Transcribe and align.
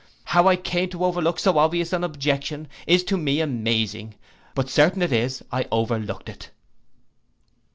How 0.23 0.47
I 0.47 0.55
came 0.55 0.89
to 0.89 1.05
overlook 1.05 1.37
so 1.37 1.59
obvious 1.59 1.93
an 1.93 2.03
objection, 2.03 2.67
is 2.87 3.03
to 3.03 3.17
me 3.17 3.39
amazing; 3.39 4.15
but 4.55 4.67
certain 4.67 5.03
it 5.03 5.13
is 5.13 5.43
I 5.51 5.67
overlooked 5.71 6.27
it. 6.27 6.49